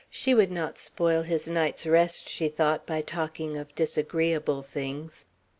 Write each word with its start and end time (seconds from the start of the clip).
She 0.09 0.33
would 0.33 0.49
not 0.51 0.79
spoil 0.79 1.21
his 1.21 1.47
night's 1.47 1.85
rest, 1.85 2.27
she 2.27 2.47
thought, 2.47 2.87
by 2.87 3.03
talking 3.03 3.55
of 3.55 3.75
disagreeable 3.75 4.63
things. 4.63 5.27